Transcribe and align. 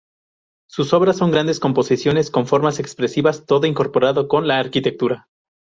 Sus 0.67 0.93
obras 0.93 1.15
son 1.17 1.29
grandes 1.29 1.59
composiciones 1.59 2.31
con 2.31 2.47
formas 2.47 2.79
expresivas, 2.79 3.45
todo 3.45 3.67
incorporado 3.67 4.27
con 4.27 4.47
la 4.47 4.57
arquitectura. 4.57 5.27